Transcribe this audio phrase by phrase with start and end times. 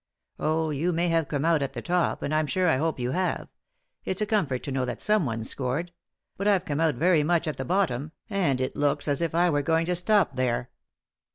[0.39, 3.11] Oh, you may have come out at the top, and I'm sure I hope you
[3.11, 3.49] have;
[4.03, 5.91] it's a comfort to know that someone's scored;
[6.39, 9.51] ibut I've come out very much at the bottom, and it looks as if I
[9.51, 10.71] were going to stop there."